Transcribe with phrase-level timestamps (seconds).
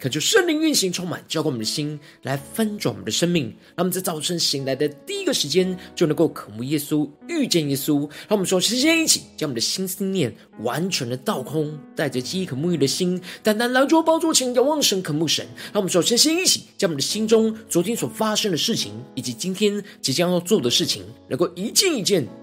[0.00, 3.54] 恳求圣灵运行，充满浇灌我们的心，来翻转我们的生命。
[3.76, 8.00] 让我们在早晨醒来的第一个时间，就能够渴慕耶稣，遇见耶稣。
[8.26, 15.46] 让我们说，时间一起将我们的心思念完全的倒空，带着饥渴沐浴的心，单单来到宝座前，仰望神，渴慕神。
[15.64, 22.26] 让我们说，先先一起将我们的心中昨天所发生的事情，以及今天即将要做的事情，能够一件一件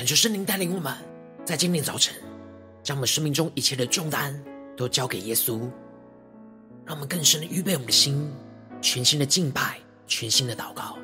[0.00, 0.96] 恳求圣灵带领我们，
[1.44, 2.14] 在今天早晨，
[2.82, 4.34] 将我们生命中一切的重担
[4.74, 5.58] 都交给耶稣，
[6.86, 8.32] 让我们更深的预备我们的心，
[8.80, 10.96] 全新的敬拜，全新的祷告。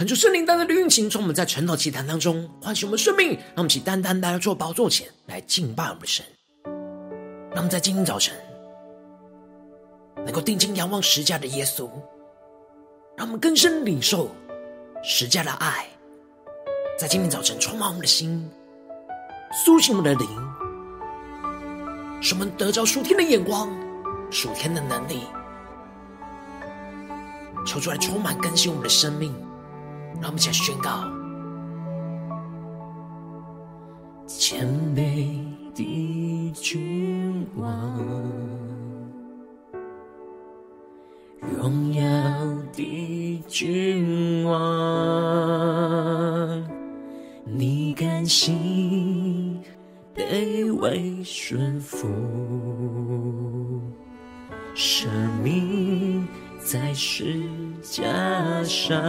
[0.00, 6.24] 恳求圣灵单单的运行，从我们在晨祷祈坛当中唤醒我们生命，让我们起单单来到主宝座前来敬拜我们的神。
[7.50, 8.34] 让我们在今天早晨
[10.24, 11.86] 能够定睛仰望十架的耶稣，
[13.14, 14.30] 让我们更深领受
[15.04, 15.86] 十架的爱，
[16.98, 18.50] 在今天早晨充满我们的心，
[19.66, 20.28] 苏醒我们的灵，
[22.22, 23.68] 使我们得着属天的眼光、
[24.30, 25.24] 属天的能力，
[27.66, 29.30] 求主来充满更新我们的生命。
[30.14, 31.08] 让我们一起来宣告：
[34.26, 35.38] 谦卑
[35.74, 37.98] 的君王，
[41.40, 42.02] 荣耀
[42.72, 44.58] 的君王，
[47.44, 49.62] 你甘心
[50.14, 52.08] 卑微顺服，
[54.74, 55.10] 生
[55.42, 56.26] 命。
[56.62, 57.40] 在世
[57.82, 59.00] 加上。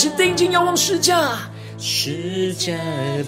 [0.00, 1.14] 让我们先定睛仰望十架，
[1.76, 2.72] 十架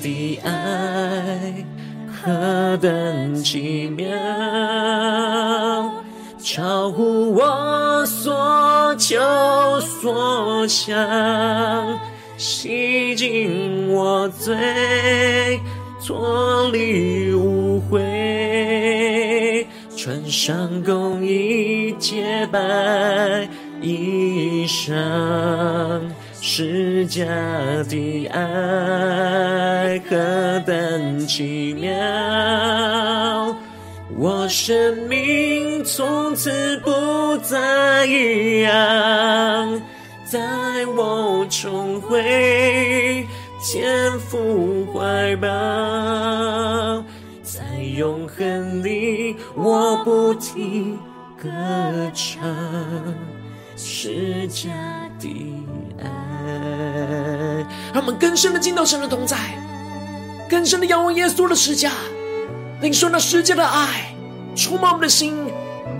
[0.02, 1.66] 的爱
[2.10, 4.08] 何等奇妙，
[6.42, 9.18] 超乎我所求
[9.80, 10.96] 所想，
[12.38, 15.60] 洗净我罪，
[16.02, 23.46] 脱离污秽，穿上公益洁白
[23.82, 24.94] 衣裳，
[26.54, 27.24] 十架
[27.88, 33.56] 的爱何等奇妙，
[34.18, 39.80] 我生命从此不再一样，
[40.26, 43.26] 在我重回。
[43.62, 45.48] 天父怀抱，
[47.42, 47.62] 在
[47.96, 50.98] 永恒里，我不停
[51.42, 51.48] 歌
[52.12, 52.44] 唱
[53.74, 54.68] 十架
[55.18, 55.30] 的
[55.66, 55.71] 爱。
[57.92, 59.36] 让我们更深的进到神的同在，
[60.48, 61.90] 更深的仰望耶稣的十架，
[62.80, 64.14] 领受那十架的爱，
[64.56, 65.36] 充满我们的心，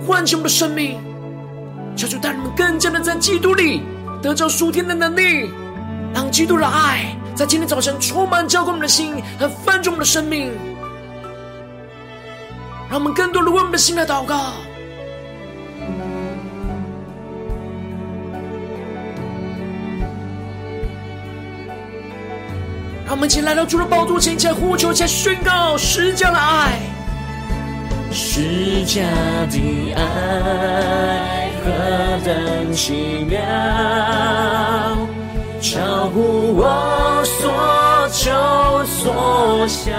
[0.05, 0.99] 唤醒我们的生命。
[1.95, 3.83] 求主带我们更加的在基督里
[4.21, 5.49] 得着属天的能力，
[6.13, 7.15] 让基督的爱。
[7.35, 10.51] 在今天早晨，充满浇灌我们的心和翻转我们的生命，
[12.89, 14.53] 让我们更多的为我们的心来祷告。
[23.13, 26.79] 让我们一起来到主的宝座前，一起来呼求，一起来宣告十架的爱，
[28.11, 29.03] 十架
[29.51, 31.69] 的爱何
[32.25, 33.39] 等奇妙，
[35.61, 37.51] 超乎我所
[38.09, 38.31] 求
[38.83, 39.93] 所想，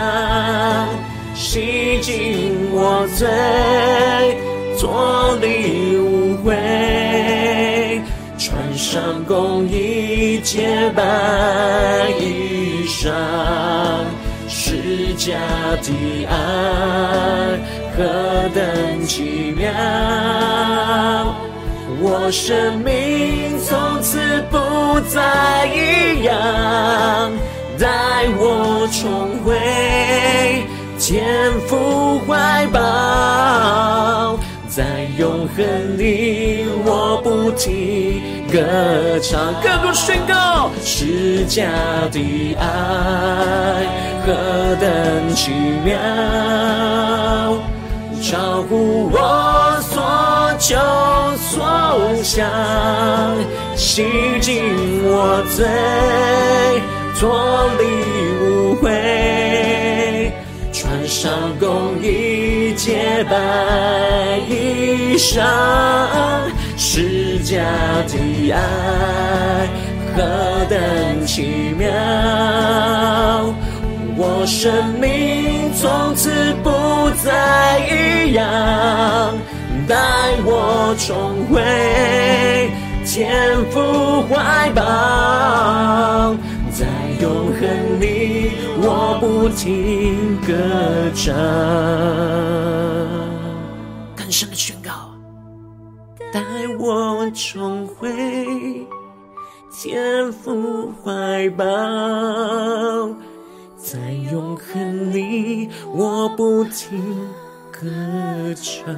[1.37, 3.29] 洗净我罪，
[4.77, 6.53] 脱离污秽，
[8.95, 11.03] 上公一洁白
[12.21, 13.11] 衣裳，
[14.47, 15.33] 十架
[15.83, 17.59] 的爱
[17.97, 18.05] 何
[18.55, 19.67] 等奇妙，
[22.01, 24.17] 我生命从此
[24.49, 27.33] 不再一样，
[27.77, 29.59] 带我重回
[31.01, 34.39] 天父怀抱。
[34.69, 34.85] 在
[35.19, 41.65] 永恒里，我不停歌唱，更多宣告，十架
[42.13, 42.65] 的爱
[44.25, 44.33] 何
[44.81, 45.51] 等奇
[45.85, 45.99] 妙，
[48.23, 50.01] 超乎我所
[50.61, 50.77] 求
[51.37, 52.49] 所想，
[53.75, 54.07] 洗
[54.41, 54.63] 净
[55.03, 55.67] 我罪，
[57.19, 57.83] 脱离
[58.41, 60.31] 污秽，
[60.73, 65.43] 穿上公义洁白衣裳，
[66.87, 67.55] 十架
[68.07, 69.67] 的爱
[70.15, 70.23] 何
[70.69, 71.89] 等奇妙，
[74.19, 74.71] 我生
[75.01, 76.31] 命从此
[76.63, 76.71] 不
[77.25, 78.45] 再一样，
[79.89, 79.97] 带
[80.45, 82.71] 我重回
[83.07, 86.37] 天父怀抱。
[86.71, 86.85] 在
[87.19, 88.53] 永恒里，
[88.83, 90.53] 我不停歌
[91.15, 91.35] 唱。
[96.35, 96.43] 带
[96.81, 98.11] 我重回
[99.71, 101.65] 天父怀抱。
[103.77, 104.01] 在
[104.33, 107.01] 永恒里，我不停
[107.71, 107.89] 歌
[108.57, 108.93] 唱。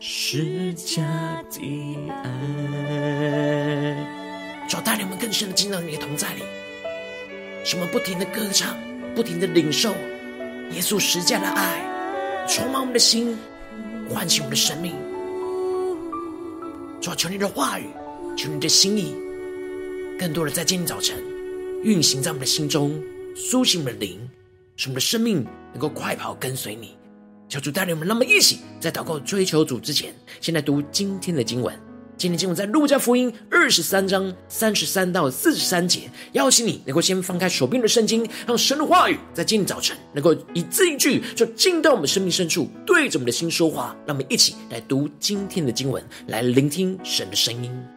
[0.00, 1.02] 十架
[1.50, 2.30] 的爱。
[4.66, 6.42] 主带领我们更深的进到你的同在里，
[7.62, 8.74] 使我们不停的歌唱，
[9.14, 9.90] 不停的领受
[10.70, 11.84] 耶稣十架的爱，
[12.48, 13.36] 充满我们的心，
[14.08, 14.94] 唤醒我们的生命。
[17.00, 17.86] 主啊，求你的话语，
[18.36, 19.14] 求你的心意，
[20.18, 21.22] 更多的在今天早晨
[21.82, 23.00] 运行在我们的心中，
[23.34, 24.18] 苏醒我们的灵，
[24.76, 26.96] 使我们的生命能够快跑跟随你。
[27.48, 31.85] 求主带领我们，那么一起在祷告追求主之前，先来读今天的经文。
[32.18, 43.94] 今天经文在路加福音二十三章三十三到四十三节，邀请你能够先翻开手边的圣经，让神的话语在今天早晨能够一字一句就进到我们生命深处，对着我们的心说话。
[44.06, 47.95] 让我们一起来读今天的经文，来聆听神的声音。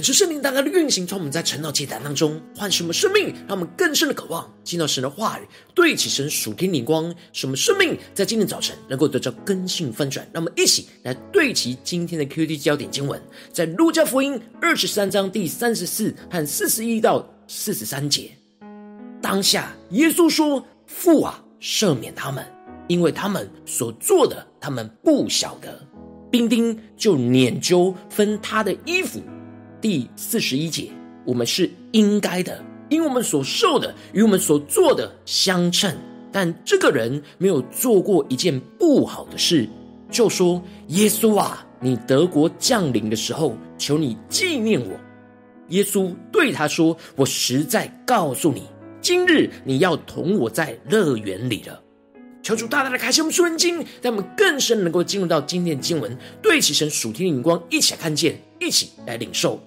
[0.00, 5.42] 恳求圣灵大大的运行，从我们在晨祷祭坛当中唤醒我们生命，让我们更深的渴望进到神的话语，
[5.74, 10.26] 对齐神属天灵光，使我们生命在今天早晨能够得到更新翻转。
[10.32, 13.20] 让我们一起来对齐今天的 QD 焦点经文，
[13.52, 18.30] 在路加福音二十三章第三十四和四十一到四十三节。
[19.20, 22.42] 当下耶稣说：“父啊，赦免他们，
[22.88, 25.78] 因为他们所做的，他们不晓得。”
[26.32, 29.20] 兵丁就拈阄分他的衣服。
[29.80, 30.90] 第四十一节，
[31.24, 35.94] 我们是应该的，因为我们所受的与我们所做的相称。
[36.32, 39.68] 但这个人没有做过一件不好的事，
[40.10, 44.96] 就说：“耶稣啊，你得国降临的时候，求你纪念我。”
[45.70, 48.62] 耶稣对他说：“我实在告诉你，
[49.00, 51.82] 今日你要同我在乐园里了。”
[52.42, 59.60] 求主大大的开启我们属灵经，让我们更深能够进入到今天的经文，对齐神属天的眼光，一起来看见，一起来领受。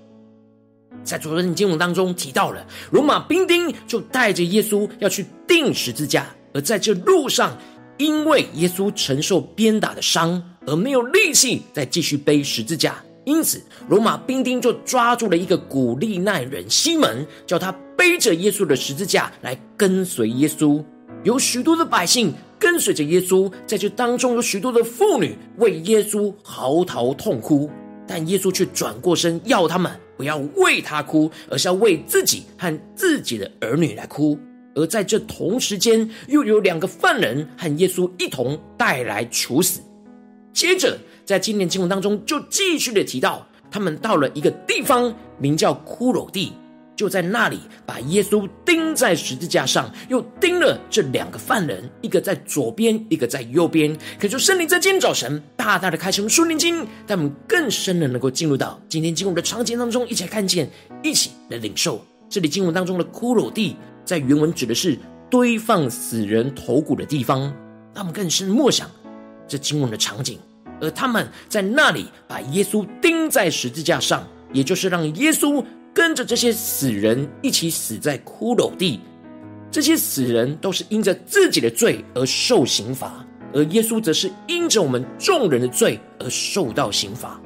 [1.03, 7.57] 在昨天的经文当中提到了，罗马兵丁就带着耶稣要去钉十字架，而在这路上，
[7.97, 20.83] 因为耶稣承受鞭打的伤，而没有力气再继续背十字架，因此罗马兵丁就抓住了一个古利奈人西门，叫他背着耶稣的十字架来跟随耶稣。
[21.23, 22.33] 有许多的百姓。
[22.59, 27.69] 跟随着耶稣，在这当中有许多的妇女为耶稣嚎啕痛哭，
[28.07, 34.37] 但耶稣却转过身，要他们不要为他哭，而是要为自己和自己的儿女来哭。
[34.75, 39.81] 而在这同时间，又有两个犯人和耶稣一同带来处死。
[40.51, 46.53] 接着，在今年经文当中就继续的提到，他们到了一个地方，名叫骷髅地。
[46.95, 53.97] 就在那里，把耶稣钉在十字架上，又钉了这两个犯人，一个在左边，一个在右边。
[54.19, 60.69] 可就圣灵在今天早晨大大的开启我们属灵经，让我们更深的能够进入到今天经文的场景当中，一起来看见，
[61.01, 61.99] 一起来领受。
[62.29, 64.97] 这里经文当中的骷髅地，在原文指的是
[65.29, 67.41] 堆放死人头骨的地方。
[67.95, 68.89] 让我们更深默想
[69.47, 70.39] 这经文的场景，
[70.79, 75.63] 而他们在那里把耶稣钉在十字架上，也就是让耶稣。
[75.93, 78.99] 跟着这些死人一起死在骷髅地，
[79.69, 83.23] 这些死人都是因着自己的罪而受刑罚，
[83.53, 87.39] 而耶稣则是因着我们众人的罪而受到刑罚。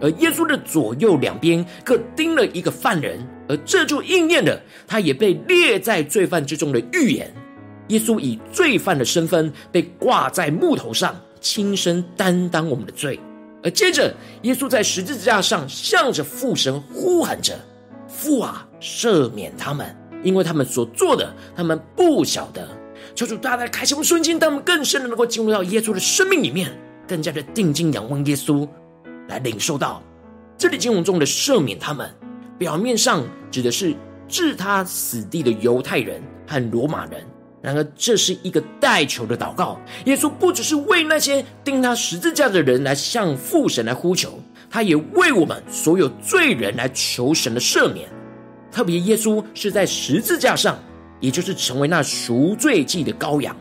[0.00, 7.32] 而耶稣的左右两边各钉了一个犯人，而这就应验了他也被列在罪犯之中的预言。
[7.88, 13.18] 耶稣以罪犯的身份被挂在木头上，亲身担当我们的罪。
[13.62, 17.56] 而接着，耶稣在十字架上向着父神呼喊着。
[18.16, 22.66] 父啊，赦免他们，因为他们所做的，他们不晓得。
[23.14, 26.70] 求主大大开启我们瞬间，让我们更深的能够进入到耶稣的生命里面，
[27.06, 28.66] 更加的定睛仰望耶稣，
[29.28, 30.02] 来领受到
[30.56, 32.08] 这里经文中的赦免他们。
[32.56, 33.94] 表面上指的是
[34.28, 37.20] 置他死地的犹太人和罗马人，
[37.60, 39.78] 然而这是一个代求的祷告。
[40.06, 44.38] 耶稣不只是为那些钉他十字架的人来向父神来呼求。
[44.74, 48.08] 他也为我们所有罪人来求神的赦免，
[48.72, 50.76] 特别耶稣是在十字架上，
[51.20, 53.56] 也就是成为那赎罪祭的羔羊，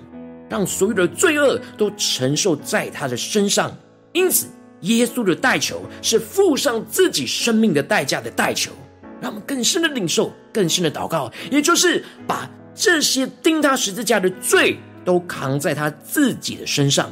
[0.49, 3.71] 让所有的罪恶都承受在他的身上。
[4.13, 4.47] 因此，
[4.81, 8.71] 耶稣的代求是付上自己生命的代价的代求，
[9.21, 17.11] 让我们更深的领受，更深的祷告，也就是把这些钉他十字架的罪都扛在他自己的身上，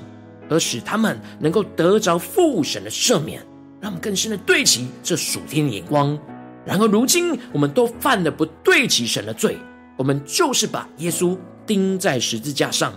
[0.50, 3.46] 而使他们能够得着父神的赦免。
[3.82, 6.18] 让我们更深的对齐这属天的眼光。
[6.64, 9.58] 然而，如今我们都犯了不对齐神的罪，
[9.98, 11.36] 我们就是把耶稣
[11.66, 12.94] 钉在十字架上。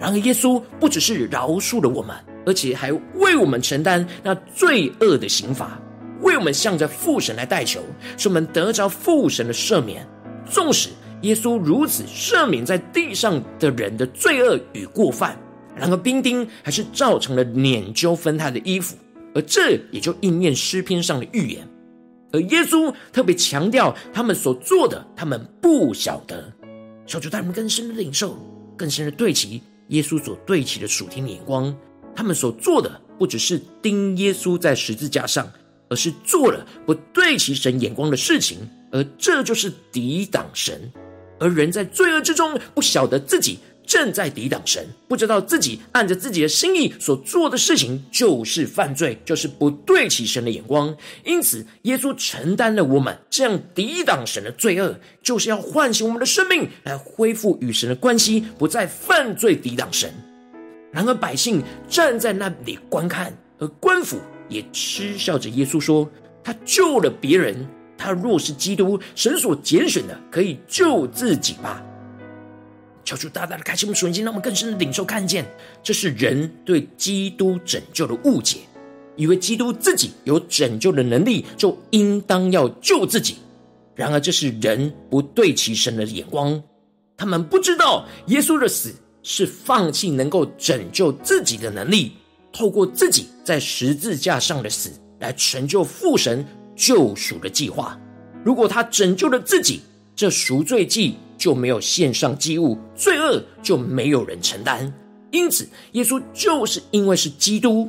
[0.00, 5.80] 然而，耶稣不只是饶恕了我们，而且还为我们承担那罪恶的刑罚，
[6.22, 7.80] 为我们向着父神来代求，
[8.16, 10.04] 使我们得着父神的赦免。
[10.50, 10.90] 纵使
[11.22, 15.38] 耶稣如此赦免在地上的人的罪恶与过犯，
[15.76, 18.96] 然而兵丁还是造成了拈阄分他的衣服。
[19.34, 21.68] 而这也就应验诗篇上的预言，
[22.32, 26.52] 而耶稣特别强调他们所做的，他们不晓得。
[27.06, 28.38] 小主带他们更深的领受，
[28.76, 31.74] 更深的对齐耶稣所对齐的属天眼光。
[32.16, 35.50] 他们所做的不只是钉耶稣在十字架上，
[35.90, 38.58] 而是做了不对齐神眼光的事情，
[38.92, 40.80] 而这就是抵挡神。
[41.40, 43.58] 而人在罪恶之中，不晓得自己。
[43.86, 50.96] 正在抵挡神，不知道自己按着自己的心意所做的事情就是犯罪，就是不对齐神的眼光。
[51.24, 60.12] 因此，耶稣承担了我们这样抵挡神的罪恶，就是要唤醒我们的生命，来恢复与神的关系，不再犯罪抵挡神。
[60.90, 66.08] 然而，百姓站在那里观看，而官府也嗤笑着耶稣说
[66.42, 67.66] ：“他救了别人，
[67.98, 71.84] 他若是基督，神所拣选的，可以救自己吧？
[73.04, 75.44] 求主大大的开启我们属灵，让我们更深的领受看见，
[75.82, 78.60] 这是人对基督拯救的误解，
[79.16, 83.36] 以为基督自己有拯救的能力，就应当要救自己。
[83.94, 86.60] 然而，这是人不对其神的眼光，
[87.16, 88.92] 他们不知道耶稣的死
[89.22, 92.12] 是放弃能够拯救自己的能力，
[92.52, 96.44] 透过自己在十字架上的死来成就父神
[96.74, 97.96] 救赎的计划。
[98.44, 99.82] 如果他拯救了自己，
[100.16, 104.90] 这赎罪祭就没有献上祭物，罪恶就没有人承担。
[105.30, 107.86] 因此，耶稣就是因为是基督，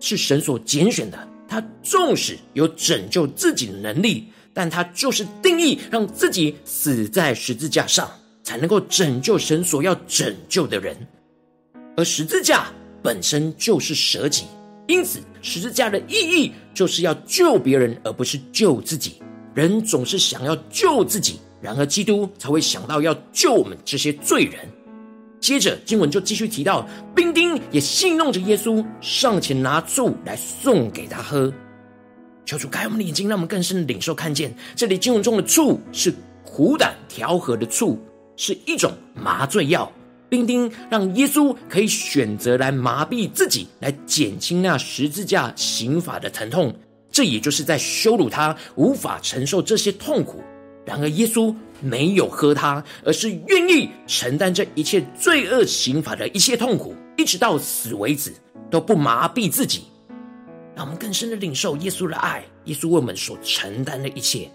[0.00, 4.26] 是神所拣选的，他纵使有拯救自己的能力。
[4.52, 8.06] 但他就是定义让自己死在十字架上，
[8.42, 10.94] 才能够拯救神所要拯救的人。
[11.96, 12.66] 而十字架
[13.02, 14.44] 本身就是舍己，
[14.86, 19.22] 因此十字架的意义就是要救别人，而不是救自己。
[19.54, 24.68] 人总是想要救自己，然而基督才会想到要救我们这些罪人。
[25.40, 31.52] 接着经文就继续提到，兵丁也戏弄着耶稣，上前拿醋来送给他喝。
[32.44, 36.12] 求主开我们的眼睛，让我们更深的领受看见，这里经文中的醋是
[36.44, 37.98] 苦胆调和的醋，
[38.36, 39.90] 是一种麻醉药。
[40.28, 46.74] 兵丁让耶稣可以选择来麻痹自己，来减轻那十字架刑罚的疼痛。
[47.10, 50.42] 这也就是在羞辱他，无法承受这些痛苦。
[50.84, 58.32] 然而耶稣没有喝它，而是愿意承担这一切罪恶刑罚的一切痛苦，一直到死为止，
[58.70, 59.84] 都不麻痹自己。
[60.74, 64.50] 让我们更深的领受耶稣的爱，耶稣为我们所承担的一切。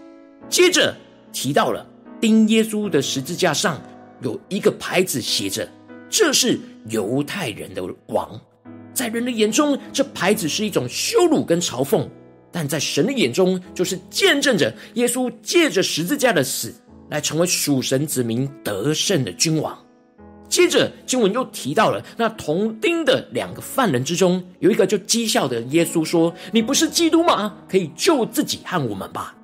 [0.48, 0.94] 接着
[1.32, 1.86] 提到了
[2.20, 3.80] 钉耶稣的十字架上
[4.22, 5.68] 有一个牌子，写着
[6.10, 6.58] ：“这是
[6.88, 8.40] 犹太人的王。”
[8.92, 12.08] 在人的眼中，这牌子是一种羞辱跟嘲讽；
[12.50, 16.74] 但在神的眼中，就是见证着耶稣借着十字架的死，
[17.10, 19.76] 来成为属神子民得胜的君王。
[20.48, 27.54] 接着经文又提到了那同钉的两个犯人之中，有一个就讥笑的耶稣说：“你不是基督吗？
[27.68, 29.35] 可以救自己和我们吧。”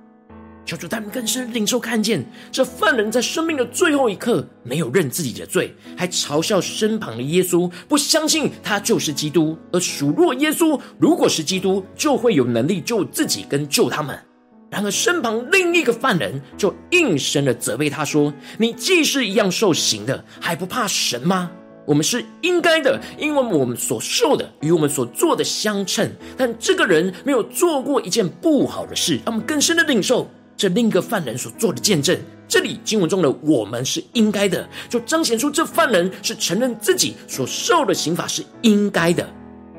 [0.65, 14.19] 求主他们更深领受看见，这犯人在生命的最后一刻没有认自己的罪，还嘲笑身旁的耶稣，不相信他就是基督，而数落耶稣如果是基督，就会有能力救自己跟救他们。
[14.71, 21.51] 然而，身旁另一个犯人就应声的责备他说：“你既是一样受刑的，还不怕神吗？
[21.85, 26.11] 我们是应该的，因为我们所受的与我们所做的相称。
[26.39, 32.19] 但这个人没有做过一件不好的事，让我们更深的领受这另一个犯人所做的见证。
[32.49, 39.27] 这里经文中的‘我们是应该的’，就彰显出这犯人是承认自己所受的刑罚是应该的，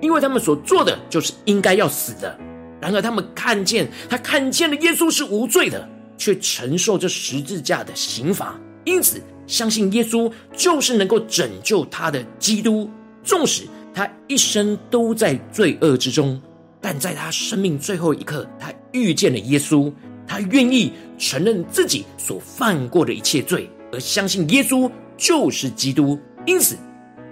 [0.01, 2.35] 因为他们所做的就是应该要死的。”
[2.81, 12.89] 然而，他们看见他看见了耶稣是无罪的，却承受这十字架的刑罚，因此相信耶稣就是能够拯救他的基督。
[13.23, 16.41] 纵使他一生都在罪恶之中，
[16.81, 19.89] 但在他生命最后一刻，他遇见了耶稣，
[20.27, 26.19] 他愿意承认自己所犯过的一切罪，而相信耶稣就是基督。
[26.45, 26.75] 因此，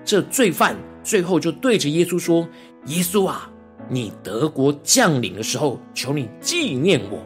[0.06, 2.48] 这罪犯最后就对着耶稣说
[2.88, 3.50] ：“耶稣啊！”
[3.90, 7.20] 你德国降临的时候，求你纪念我。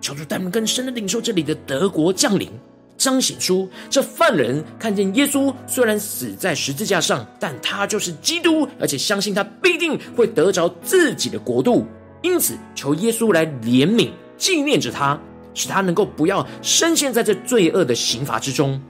[0.00, 2.50] 求主带领更深的领受这里的德国降临，
[2.98, 11.86] 彰显出这犯人看见耶稣虽然死在十字架上，但他就是基督，而且相信他必定会得着自己的国度。
[12.20, 15.20] 因此，求耶稣来怜悯纪念着他，
[15.52, 18.80] 使他能够不要深陷在这罪恶的刑罚之中。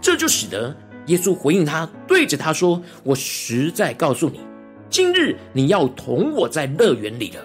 [0.00, 0.74] 这就使得
[1.06, 4.40] 耶稣回应他，对着他说：“我实在告诉你。”
[4.88, 7.40] 今日你要同我在乐园里了。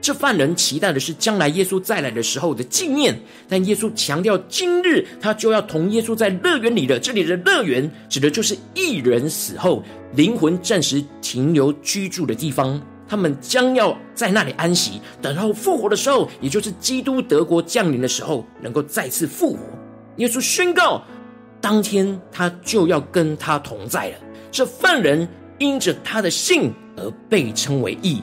[0.00, 6.96] 这犯人期待的是将来耶稣再来的时候的纪念，但耶稣强调今日他就要同耶稣在乐园里了。
[6.96, 9.82] 这里的乐园指的就是一人死后
[10.14, 19.60] 灵魂暂时停留居住的地方，他们将要在那里安息，等候复活的时候，也就是基督德国降临的时候，能够再次复活。
[20.16, 21.02] 耶稣宣告，
[21.60, 24.16] 当天他就要跟他同在了。
[24.50, 25.28] 这犯人。
[25.58, 28.22] 因着他的信而被称为义，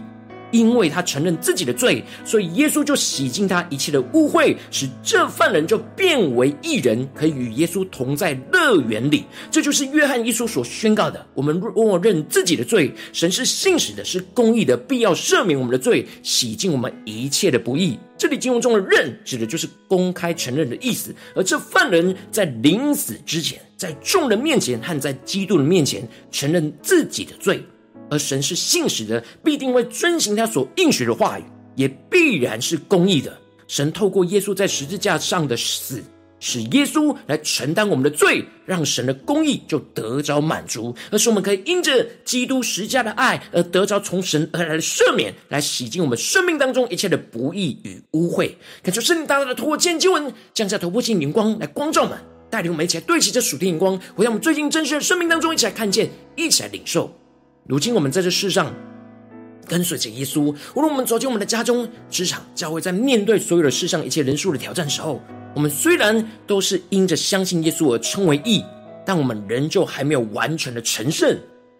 [0.53, 9.25] 因为他承认自己的罪，所以耶稣就洗净他一切的污秽，使这犯人就变为一人，可以与耶稣同在乐园里。
[9.51, 17.97] 这就是约翰一书所宣告的：我们若认自己的罪，神是信实的，是公义的，必要赦免我们的罪，洗净我们一切的不义。
[18.15, 27.61] 这里经文中的“认”指的就是公开承认的意思，而这犯人在临死之前，在众人面前和在基督的面前承认自己的罪，
[28.13, 31.43] 而神是信实的，必定会遵行他所应许的话语，
[31.75, 33.35] 也必然是公义的。
[33.67, 36.03] 神透过耶稣在十字架上的死，
[36.39, 48.51] 使耶稣来承担我们的罪，让神的公义就得着满足，而是我们可以因着基督十字架的爱而得着从神而来的赦免，来洗净我们生命当中一切的不义与污秽。
[48.83, 52.15] 恳求圣灵大大的透过经文，降下突破性眼光来光照们，
[52.51, 57.11] 带领我们一起来对齐这属天眼光，回到我们最近真实的生命当中，一起来看见，一起来领受。
[57.65, 58.73] 如今我们在这世上。
[59.65, 65.21] 跟随着耶稣，无论我们走进我们的家中、职场、教会，在面对所有的世上一切人数的挑战时候，
[65.55, 68.61] 我们虽然都是因着相信耶稣而称为义，
[69.05, 71.39] 但我们仍旧还没有完全的成圣，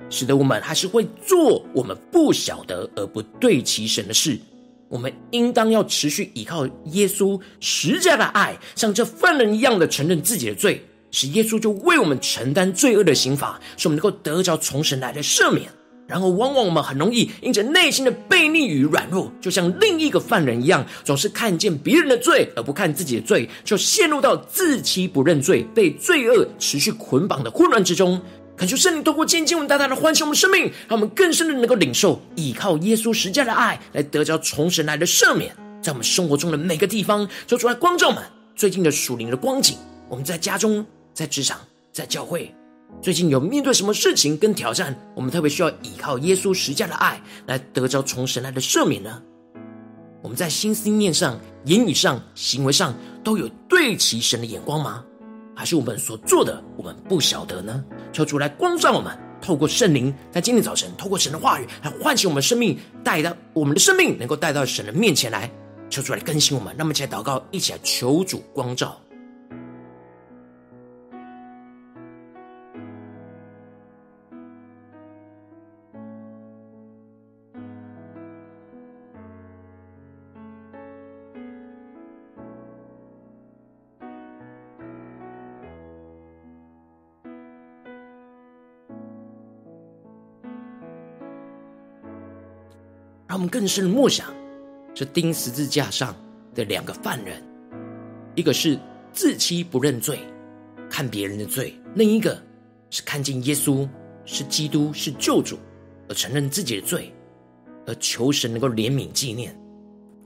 [0.10, 4.40] 使得我们还是会做我们不晓得而不对齐神的事。
[4.88, 10.82] 我们应当要持续依靠耶稣实在的爱，像这犯人一样的承认自己的罪，
[11.14, 15.70] 使耶稣就为我们承担罪恶的刑罚，使我们能够得着从神来的赦免。
[16.06, 28.20] 然后，往往我们很容易因着内心的悖逆与软弱，就像另一个犯人一样，总是看见别人的罪而不看自己的罪，就陷入到自欺不认罪、被罪恶持续捆绑的混乱之中。
[28.58, 38.22] 恳求圣灵透过今天经文大大的唤醒我们生命，让我们更深的能够领受依靠耶稣十架的爱，来得着从神来的赦免，在我们生活中的每个地方，说出来光照们
[38.56, 39.78] 最近的属灵的光景。
[40.10, 41.60] 我们在家中、在职场、
[41.92, 42.54] 在教会。
[43.02, 49.22] 最近有面对什么事情跟挑战，我们特别需要依靠耶稣十架的爱来得着从神来的赦免呢？
[50.22, 55.04] 我们在心思念上、言语上、行为上都有对齐神的眼光吗？
[55.56, 57.84] 还是我们所做的我们不晓得呢？
[58.12, 65.52] 求主来光照我们，透过圣灵在今天早晨，透过神的话语来唤醒我们生命，带到我们的生命能够带到神的面前来，
[65.90, 66.74] 求主来更新我们。
[66.78, 68.98] 那么，一起来祷告，一起来求主光照。
[93.34, 94.28] 让我们更深的默想，
[94.94, 96.16] 这钉十字架上
[96.54, 97.42] 的两个犯人，
[98.36, 98.78] 一个是
[99.12, 100.20] 自欺不认罪，
[100.88, 102.40] 看别人的罪；另一个
[102.92, 103.90] 是看见耶稣
[104.24, 105.58] 是基督是救主，
[106.08, 107.12] 而承认自己的罪，
[107.88, 109.60] 而求神能够怜悯纪念。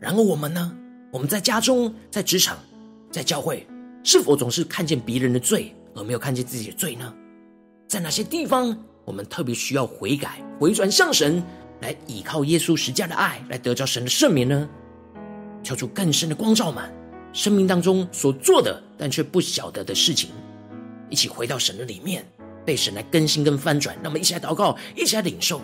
[0.02, 0.78] 然而我们呢？
[1.14, 2.58] 我们在家中、在职场、
[3.10, 3.66] 在教会，
[4.04, 7.14] 是否总是看见别人的罪，而没有看见自己的罪呢？
[7.88, 11.42] 在哪些地方，我们特别需要悔改、回转向神？
[11.82, 14.68] 来依靠耶稣十架的爱，来得着神的圣免呢？
[15.64, 16.90] 敲出更深的光照们，
[17.34, 20.30] 生命当中所做的但却不晓得的事情，
[21.10, 22.26] 一起回到神的里面，
[22.66, 23.96] 被神来更新跟翻转。
[24.02, 25.62] 那么，一起来祷告，一起来领受。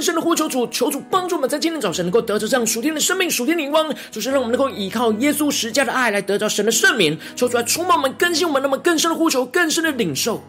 [0.00, 10.42] 更深的呼求主，求主帮助我们，在今天早晨能够得着这样属天的生命、属天的灵光，就是让我们能够依靠耶稣十架的爱来得着神的圣名，求主来充满我们、更新我们，那么更深的呼求、更深的领受。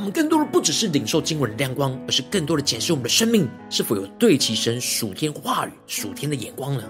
[0.00, 6.84] 我们更多的不只是领受经文的亮光，而是更多的检视我们的生命是否有对齐神属天话语、属天的眼光呢？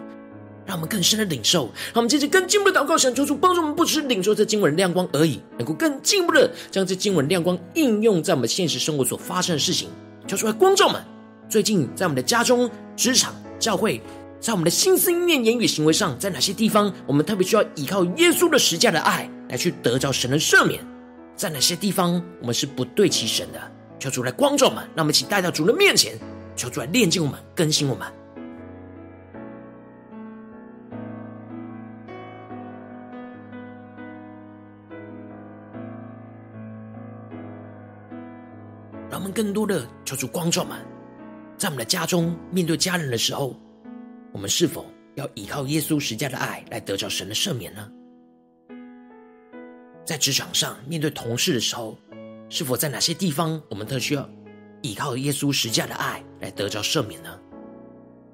[0.64, 1.64] 让我们更深的领受。
[1.87, 9.88] 让我们接着更进步的祷告，神求主帮助我们，不只是领受这经文的亮光而已，能够更进一步的将这经文亮光应用在我们现实生活所发生的事情。
[10.29, 11.03] 求主来光照们，
[11.49, 14.01] 最近在我们的家中、职场、教会，
[14.38, 20.81] 在我们的心思意念、言语、行为上，在哪些地方我们特别需要依靠耶稣的十架的爱来去得着神的赦免？
[21.40, 23.59] 在哪些地方我们是不对齐神的？
[23.98, 26.12] 求主来光照我们，让我们一起带到主的面前，
[26.55, 28.07] 求主来炼净我们、更新我们。
[39.09, 40.76] 让我们更多的求主光照们，
[41.57, 43.59] 在我们的家中面对家人的时候，
[44.33, 47.90] 我们是否要依靠耶稣十架的爱来得着神的赦免呢？
[50.11, 51.96] 在职场上面对同事的时候，
[52.49, 54.29] 是否在哪些地方我们特需要
[54.83, 57.38] 依靠耶稣十架的爱来得着赦免呢？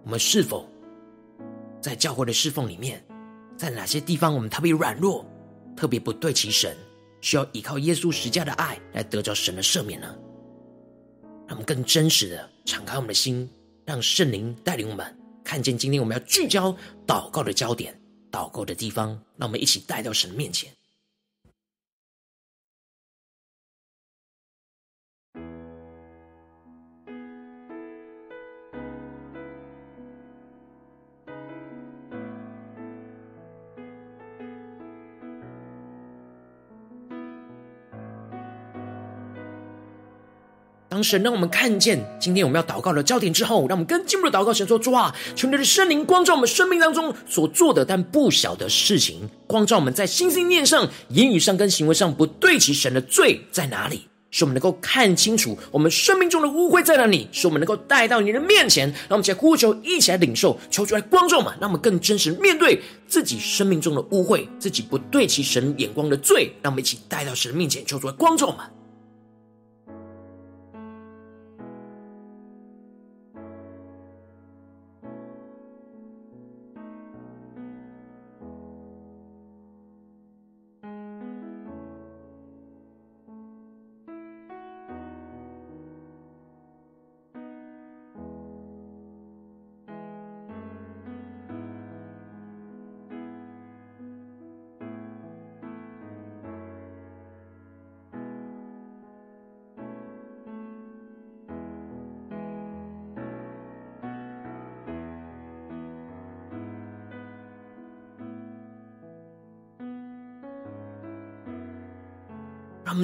[0.03, 0.67] 我们是否
[1.79, 3.05] 在教会的侍奉里面，
[3.59, 5.23] 在哪些地方我们特别软弱，
[5.77, 6.75] 特别不对齐神，
[7.21, 10.07] 需要依靠耶稣十架的爱来得着神的赦免呢？
[11.47, 13.47] 让我们更真实的敞开我们的心，
[13.85, 16.75] 让圣灵带领我们看见今天我们要聚焦
[17.07, 17.95] 祷告的焦点、
[18.33, 20.73] 祷告的地方，让我们一起带到神面前。
[40.97, 68.53] 当神让我们看见今天我们要祷告的焦点之后，让我们更进一步的祷告，神说：主啊，求你的圣灵光照我们生命当中所做的但不晓的事情，光照我们在心心念上、言语上跟行为上不对齐神的罪在哪里，使我们能够看清楚我们生命中的污秽在哪里，使我们能够带到你的面前，让我们一起呼求，一起来领受，求主来光照我们，让我们更真实面对自己生命中的污秽，自己不对齐神眼光的罪，让我们一起带到神面前，求主来光照我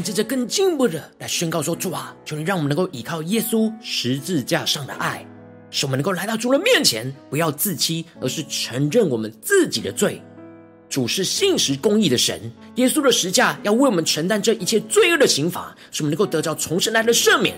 [0.03, 0.05] 们。
[0.05, 5.25] 让我们接着更进一步的来宣告说：主啊，求你让我们能够依靠耶稣十字架上的爱，
[5.71, 10.21] 使我们能够来到主的面前，不要自欺，而是承认我们自己的罪。
[10.91, 17.57] 主是信实公义的神，耶稣的十字架要为我们承担这一切罪恶的刑罚，使我们能够得到重生来的赦免，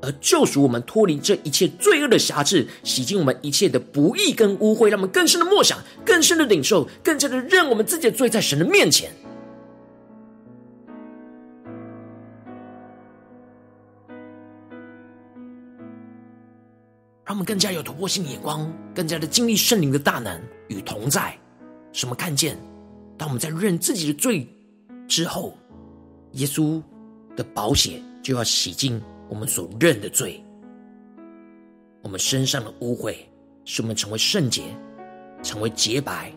[0.00, 9.10] 而救赎我们脱离这一切罪恶的辖制，洗净我们一切的不义跟污秽，让我们更深的默想，更深的领受，更加的认我们自己的罪在神的面前。
[17.24, 21.34] 让我们更加有突破性的眼光，更加的经历圣灵的大能与同在。
[21.92, 22.58] 使我们看见，
[23.16, 24.46] 当我们在认自己的罪
[25.08, 25.56] 之后，
[26.32, 26.82] 耶稣
[27.34, 30.44] 的宝血就要洗净我们所认的罪，
[32.02, 33.16] 我们身上的污秽，
[33.64, 34.62] 使我们成为圣洁，
[35.42, 36.30] 成为洁白。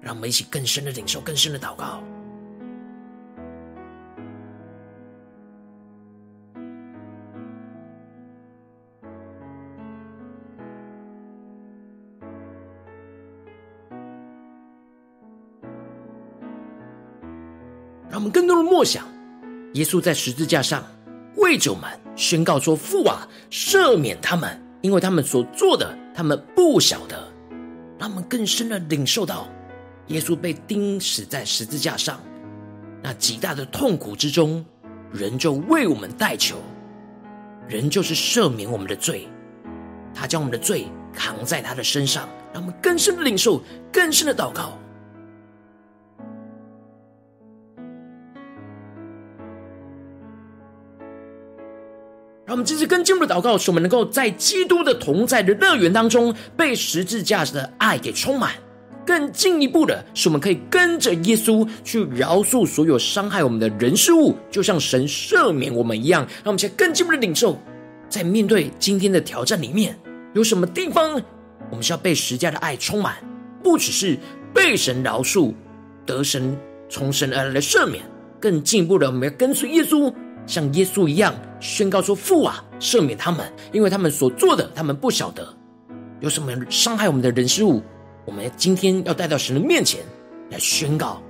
[0.00, 2.02] 让我们一起更深的领受，更深的祷告。
[18.68, 19.04] 默想，
[19.72, 20.84] 耶稣在十字架上
[21.36, 27.16] 为着我们宣告说：“父啊，赦免他们，因为他们所做的，他们不晓得。”
[27.98, 29.48] 让我们更深的领受到，
[30.08, 32.20] 耶稣被钉死在十字架上，
[33.02, 34.64] 那极大的痛苦之中，
[35.12, 36.58] 人就为我们代求，
[37.66, 39.26] 人就是赦免我们的罪，
[40.14, 43.60] 他将我们的罪扛在他的身上，让我们更深的领受，
[43.92, 44.78] 更深的祷告。
[52.48, 58.52] 让我们继续更进一步的祷告，使我们能够在基督的同在的乐园当中，被十字架的爱给充满；
[59.04, 66.22] 更进一步的，使我们可以跟着耶稣去饶恕所有伤害我们的人事物，就像神赦免我们一样。
[66.42, 67.60] 让我们现在更进一步的领受，
[68.08, 69.94] 在面对今天的挑战里面，
[70.32, 71.20] 有什么地方
[71.68, 73.16] 我们需要被十字架的爱充满？
[73.62, 74.16] 不只是
[74.54, 75.52] 被神饶恕、
[76.06, 76.56] 得神
[76.88, 78.02] 从神而来的赦免，
[78.40, 80.10] 更进一步的，我们要跟随耶稣。
[80.48, 85.46] 像耶稣一样宣告说：“父啊，赦免他们，因为他们所做的，他们不晓得。
[86.20, 87.82] 有什么伤害我们的人事物，
[88.24, 90.00] 我们今天要带到神的面前
[90.50, 91.22] 来宣告，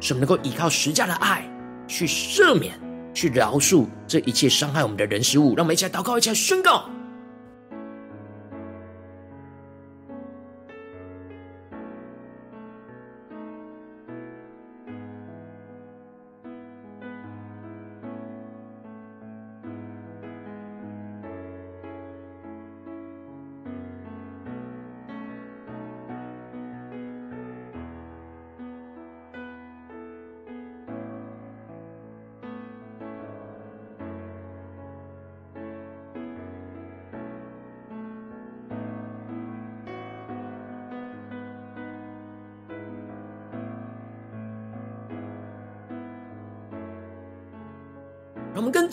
[0.00, 1.46] 使我们能够依靠实架的爱
[1.86, 2.72] 去赦免、
[3.12, 5.54] 去饶恕这一切伤害我们的人事物。
[5.54, 6.88] 让我们一起来祷告，一起来宣告。”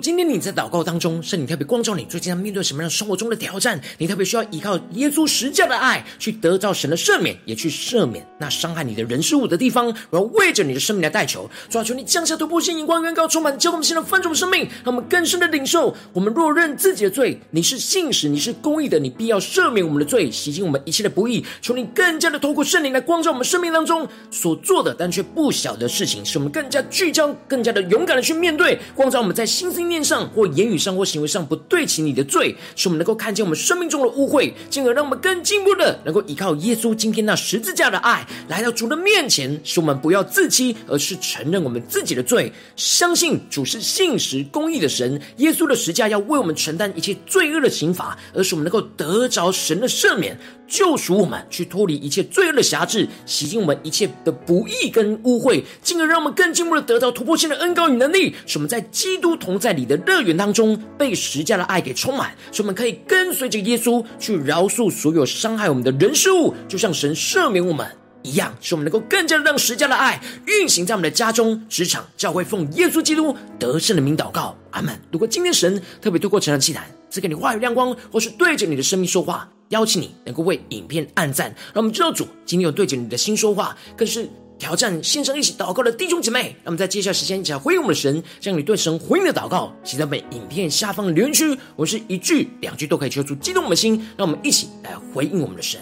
[0.00, 3.80] 今天你在祷告当中，圣灵特别光照你，最近要面对什么样生活中的挑战？
[3.98, 9.86] 你特别需要依靠耶稣十架的爱，去得到神的赦免，也去赦免那伤害你的人事物的地方。
[10.10, 15.94] 我要为着你的生命来代求，主啊，求你降下突破性、眼光、远高、充满，叫我们现在翻转生命，让我们更深的领受。
[16.12, 21.44] 我们若认自己的罪，你是信实，你是公义的，你必要赦免我们的罪，洗净我们一切的不义。
[21.62, 50.36] 求你更加的透过圣灵来光照我们生命当中所做的，但却不晓的事情，使我们更加聚焦、更加的勇敢的去面对，光照我们在心思念上或言语上或行为上不对齐你的罪，使我们能够看见我们生命中的污秽，进而让我们更进步的能够依靠耶稣今天那十字架的爱，来到主的面前，使我们不要自欺，而是承认我们自己的罪，相信主是信实公义的神，耶稣的十字架要为我们承担一切罪恶的刑罚，而使我们能够得着神的赦免。
[50.66, 67.86] 救赎我们，去脱离一切罪恶的辖制，洗净我们一切的不义跟污秽，进而让我们更进一步的得到突破性的恩膏与能力，使我们在基督同在里的乐园当中被十架的爱给充满，使我们可以跟随着耶稣去饶恕所有伤害我们的人事物，就像神赦免我们
[68.22, 74.98] 一样，使我们能够更加的让十架的爱运行在我们的家中、职场、教会，奉耶稣基督得胜的名祷告，阿门。
[75.12, 79.48] 如果今天神特别透过成长祭坛赐给你话语亮光，或是对着你的生命说话。
[79.70, 86.56] 邀请你能够为影片按赞，让我们知道主今天有对着你的心说话，更是挑战线上一起祷告的弟兄姐妹。
[86.62, 91.56] 让我们在接下来时间一起来回应我们的神，将你对神回应的祷告写在本影片下方的留言区。
[91.74, 95.80] 我是一句两句都可以求出激动我们的心，让我们一起来回应我们的神。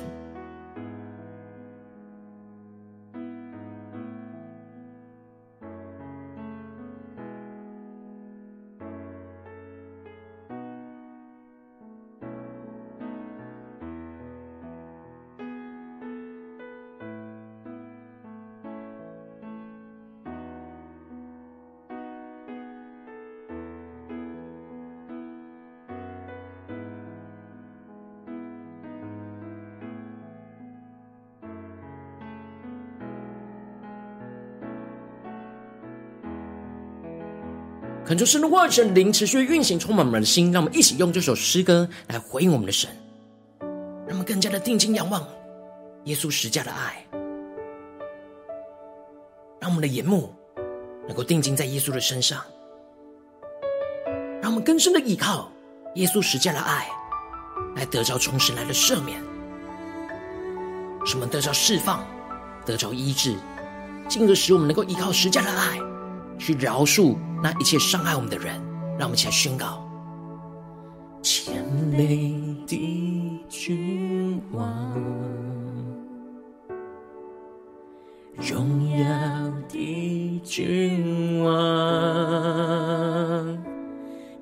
[38.15, 40.53] 恳求神的话语、神灵持续运行，充满我们的心。
[40.53, 42.89] 让我们一起用这首诗歌来回应我们的神，
[44.07, 45.27] 让我们更加的定睛仰望
[46.05, 47.05] 耶稣十架的爱，
[49.61, 50.33] 让我们的眼目
[51.09, 52.41] 能够定睛在耶稣的身上，
[54.41, 55.51] 让我们更深的依靠
[55.97, 56.87] 耶稣十架的爱，
[57.75, 59.21] 来得着从神来的赦免，
[61.05, 62.07] 使我们得着释放，
[62.65, 63.35] 得着医治，
[64.09, 65.81] 进而使我们能够依靠十架的爱
[66.39, 67.17] 去饶恕。
[67.43, 68.55] 那一切伤害我们的人，
[68.99, 69.87] 让我们一起来宣告：
[71.23, 71.63] 谦
[71.93, 74.65] 卑的君王，
[78.37, 79.07] 荣耀
[79.69, 81.53] 的君王，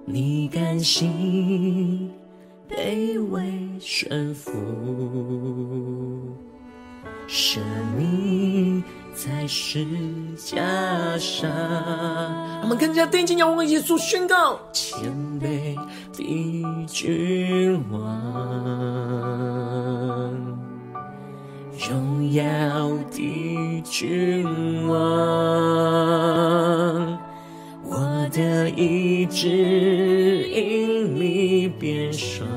[0.05, 2.11] 你甘心
[2.69, 4.53] 卑微顺服，
[7.27, 7.61] 舍
[7.99, 8.42] 命。
[9.25, 9.87] 在是
[10.37, 11.49] 加上。
[12.63, 15.01] 我们更加定睛要望耶稣，宣告谦
[15.41, 15.77] 卑
[16.13, 18.01] 的君王，
[21.89, 22.43] 荣耀
[23.13, 24.45] 的君
[24.89, 24.97] 王，
[27.85, 32.49] 我的意志因你变爽。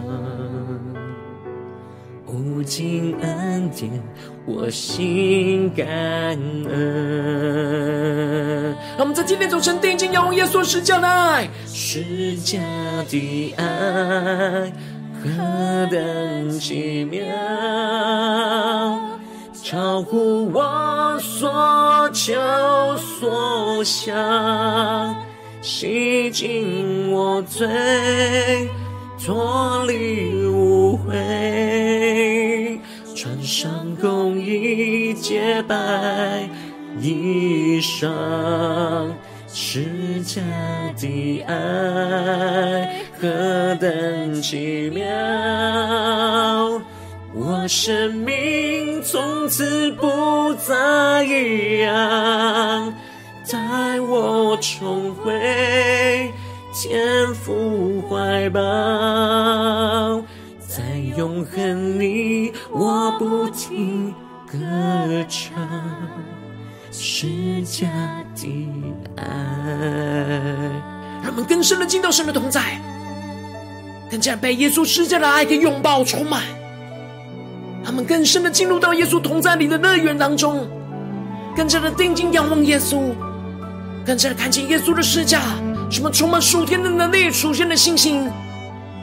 [2.27, 3.91] 无尽恩典，
[4.45, 5.85] 我心感
[6.69, 6.75] 恩。
[8.97, 12.59] 让我们在今天早晨定睛仰望耶稣施加的爱，施加
[13.09, 14.71] 的爱
[15.23, 17.25] 何等奇妙，
[19.63, 22.33] 超乎我所求
[22.97, 25.15] 所想。
[25.61, 27.67] 洗净我罪，
[29.25, 31.15] 脱离污秽，
[33.45, 36.49] 上公义洁白
[36.99, 38.09] 衣裳，
[39.47, 39.85] 施
[40.23, 40.41] 加
[40.97, 45.05] 的爱何等奇妙，
[47.35, 52.91] 我生命从此不再一样。
[53.47, 56.31] 带我重回
[56.73, 58.59] 天父怀抱，
[60.67, 60.81] 在
[61.15, 62.44] 永恒里
[62.77, 64.13] 我不停
[64.45, 64.57] 歌
[65.29, 65.55] 唱，
[66.91, 67.87] 施加
[68.35, 69.23] 的爱。
[71.23, 72.77] 让我们更深的进到神的同在，
[74.11, 76.43] 更加被耶稣施加的爱给拥抱充满。
[77.81, 80.67] 他们更深的进入到耶稣同在里的乐园当中，
[81.55, 83.13] 更加的定睛仰望耶稣。
[84.05, 85.41] 更加的看见耶稣的十架，
[85.89, 88.29] 什么充满属天的能力、属天的信心，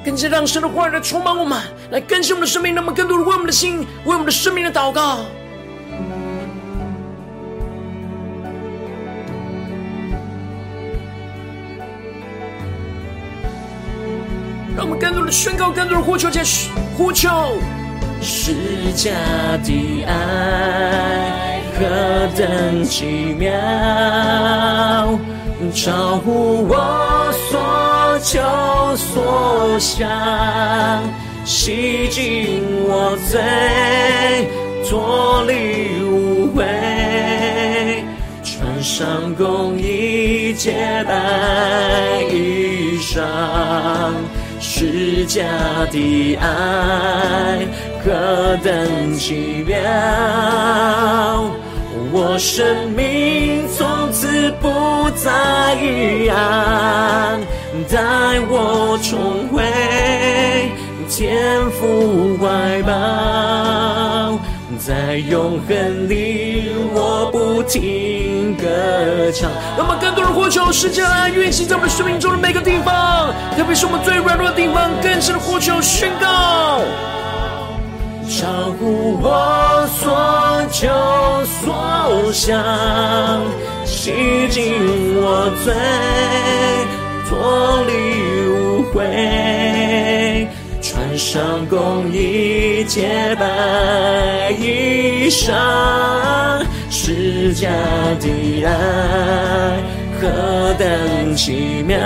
[0.05, 2.75] 更加让神的话语来充满我们，来更新我们的生命。
[2.75, 5.21] 那么更多的为我们的心、为我们的生命的祷告，
[14.77, 16.43] 让我们更多的宣告、更多的呼求，加
[16.97, 17.59] 呼求，
[18.21, 18.55] 施
[18.95, 19.13] 加
[19.63, 21.61] 的爱。
[21.75, 23.51] 何等奇妙，
[25.75, 27.33] 超乎我
[28.23, 28.39] 求
[28.97, 30.09] 所想，
[31.45, 33.41] 洗净我罪，
[34.89, 36.63] 脱离污秽，
[38.45, 43.21] 穿上公义洁白衣裳，
[44.61, 45.43] 施加
[45.91, 47.67] 的爱
[48.05, 49.77] 何等奇妙。
[52.15, 56.37] 我生命从此不再一样，
[57.91, 57.99] 带
[58.51, 59.63] 我重回
[61.09, 64.39] 天父怀抱，
[64.79, 69.51] 在永恒里我不停歌唱。
[69.77, 76.81] 那么更多人呼求，施加爱运行在我们生命中的每个地方，特别是我们最软弱的地方，更深的呼求宣告。
[78.29, 78.49] 超
[78.79, 80.11] 乎我所
[80.71, 80.89] 求
[81.61, 83.43] 所想，
[83.85, 84.75] 洗净
[85.21, 85.75] 我罪，
[87.33, 87.93] 脱离
[88.51, 90.47] 污秽，
[90.83, 97.71] 穿上公义洁白衣裳，施加
[98.21, 98.29] 的
[98.67, 98.71] 爱
[100.21, 101.97] 何等奇妙，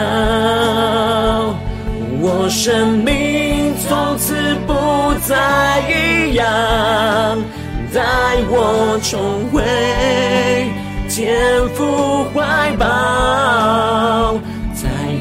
[2.21, 6.45] 我生命从此不再一样，
[7.93, 8.01] 带
[8.49, 9.61] 我重回
[11.09, 11.37] 天
[11.71, 14.39] 父怀抱，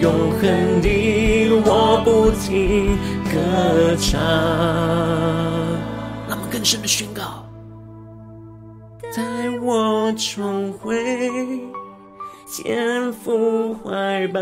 [0.06, 4.22] 永恒里我不停歌唱。
[6.28, 7.44] 让我们更深的宣告，
[9.16, 10.96] 带我重回
[12.46, 14.40] 天父怀抱。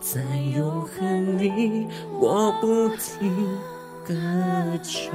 [0.00, 0.20] 在
[0.54, 1.88] 永恒里，
[2.20, 3.58] 我不停
[4.06, 4.14] 歌
[4.80, 5.12] 唱，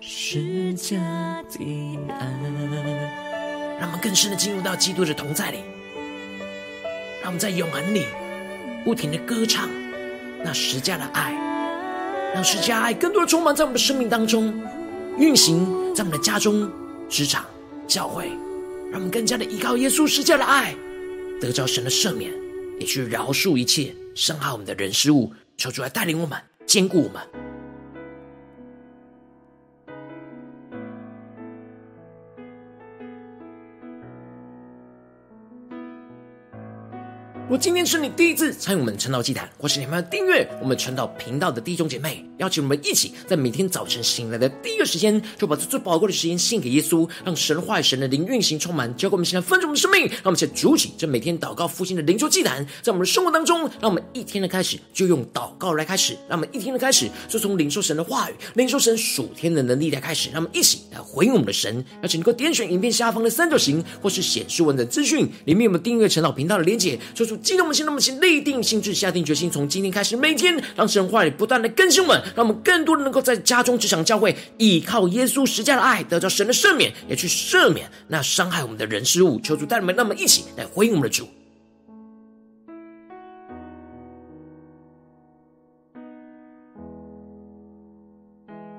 [0.00, 0.96] 施加
[1.50, 2.26] 的爱。
[3.78, 5.58] 让我们更深的进入到基督的同在里，
[7.24, 8.04] 让我们在永恒里
[8.84, 9.66] 不停的歌唱
[10.44, 11.32] 那十架的爱，
[12.34, 14.52] 让十架爱更多的充满在我们的生命当中，
[15.16, 15.64] 运行
[15.94, 16.70] 在我们的家中、
[17.08, 17.46] 职场、
[17.88, 18.28] 教会，
[18.90, 20.74] 让我们更加的依靠耶稣十架的爱，
[21.40, 22.30] 得着神的赦免。
[22.78, 27.43] 也去饶恕一切伤害我们的人事物，求主来带领我们，坚固我们。
[37.46, 42.24] 我今天是你第一次参与我们晨祷祭坛，或是你们要订阅我们晨祷频道的弟兄姐妹。
[42.38, 50.06] 邀请我们一起在每天早晨醒来的第一个时间，就把这最宝贵的时间献给耶稣，让神话语、神的灵运行充满，交给我们现在丰盛的生命。
[50.06, 60.30] 让我们先主起这每天祷告复兴的灵修祭坛，在我们的生活当中，让我们一天的开始就用祷告来开始，让我们一天的开始就从领受神的话语、领受神属天的能力来开始。
[60.30, 61.84] 让我们一起来回应我们的神。
[62.02, 79.40] 邀请能够点选影片下方的三角形，或是显示文的资讯里面有我们订阅陈老频道的连结，说出出激动的心，那么请立定心智，下定决心，从今天开始，每天让神话语不断的更新我们，让我们更多的能够在家中、职场、教会，依靠耶稣十架的爱，得到神的赦免，也去赦免那伤害我们的人事物。
[79.40, 81.28] 求主带领们，那么一起来回应我们的主。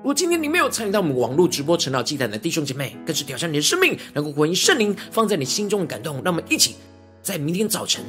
[0.02, 6.22] 如果今天你没有参与到我们网络直播陈老祭坛的弟兄姐妹，更是挑战你的生命，能够回应圣灵放在你心中的感动。
[6.22, 6.76] 让我们一起
[7.22, 8.04] 在明天早晨。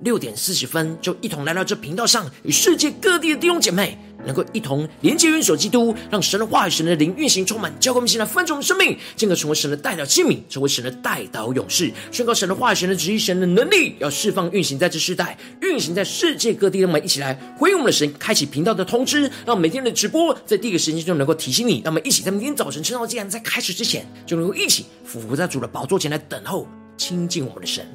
[0.00, 16.80] 六点四十分，就一同来到这频道上，与世界各地的弟兄姐妹能够一同连接、元首基督，让神的话语、神的灵运行充满，教灌我们现在丰盛的生命，进而成为神的代表器皿，成为神的代祷勇士，宣告神的话语、神的旨意、神的能力，要释放、运行在这世代，运行在世界各地。
[16.80, 21.80] 让我们一起来回应我们的神，开启频道的通知，让每天的直播在第一个时间就能够提醒你。
[21.82, 26.68] 让我们一起在明天早晨晨祷祭坛在开始之前，就能够一起俯伏在主的宝座前来等候
[26.98, 27.86] 亲近我们的神。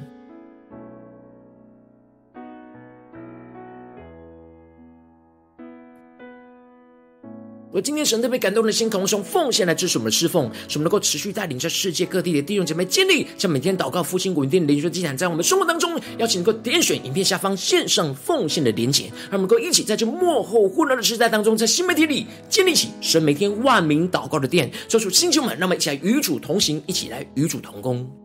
[7.74, 28.21] 而今天神特别感动的心，同时用奉献来支持我们的侍奉，使我们能够持续带领着世界各地的弟兄姐妹建立，像每天祷告复兴稳定的灵修祭坛，在我们生活当中，邀请能够点选影片下方线上奉献的连结，让我们能够一起在这幕后混乱的时代当中，在新媒体里建立起神每天万名祷告的殿，做出星球们，让我们一起来与主同行，一起来与主同工。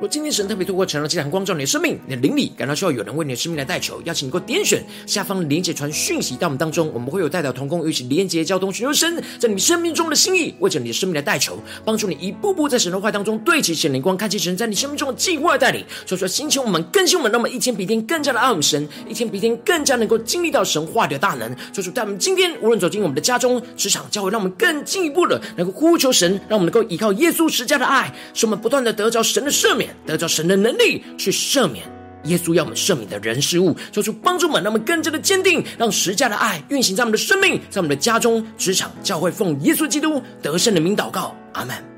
[0.00, 30.80] 若今天神特别透过晨祷祭坛光照你的生命，你的灵里感到需要有人为你的生命来代求，邀请你给我点选下方连结传讯息到我们当中，我们会有代表同工一起连结交通，寻求神在你生命中的心意，为着你的生命来代求，帮助你一步步在神的话当中对齐神灵光，看见神在你生命中的计划带领，所以说星球我们更新我们，那么一天比一天更加的爱我们神，一天比一天更加能够经历到神话的大能，说在我们今天无论走进我们的家中、职场、教会，让我们更进一步的能够呼求神，让我们能够依靠耶稣十架的爱，使我们不断的得着神的赦免，得着神的能。
[30.80, 31.84] 力去赦免
[32.24, 41.89] 耶稣要我们赦免的人事物，做出帮助们，让我们更加的坚定，让十架的爱运行在我们的生命，在我们的家中、职场、教会，奉耶稣基督得胜的名祷告，阿门。